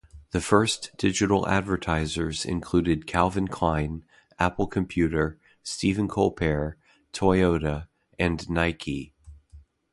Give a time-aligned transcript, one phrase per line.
[0.31, 4.03] The first digital advertisers included Calvin Klein,
[4.39, 6.75] Apple Computer, Stephen Colbert,
[7.13, 7.85] Toyota
[8.17, 9.13] and Nike.